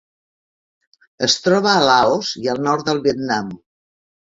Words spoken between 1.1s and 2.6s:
Es troba a Laos i